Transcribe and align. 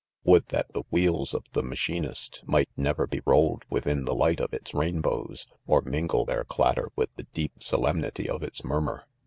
'Would 0.23 0.47
ttiatthe 0.47 0.73
1 0.73 0.83
wheels 0.89 1.33
1 1.33 1.37
of 1.45 1.53
the 1.53 1.59
1 1.61 1.69
machinist, 1.69 2.41
might 2.47 2.69
never 2.75 3.05
be 3.05 3.21
rolled' 3.23 3.65
within 3.69 4.05
the 4.05 4.15
light 4.15 4.39
of 4.39 4.51
its 4.51 4.71
J 4.71 4.77
r'aihb'oWsv 4.79 5.45
ormin^'their 5.69 6.47
clatter 6.47 6.89
with 6.95 7.13
the' 7.17 7.27
deep 7.35 7.61
solemnity 7.61 8.27
of 8.27 8.41
its 8.41 8.63
murmur 8.63 9.03